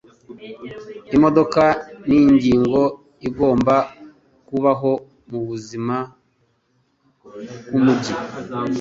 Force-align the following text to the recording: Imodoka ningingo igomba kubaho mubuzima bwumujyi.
Imodoka 1.15 1.63
ningingo 2.07 2.81
igomba 3.27 3.75
kubaho 4.47 4.91
mubuzima 5.29 5.95
bwumujyi. 7.65 8.13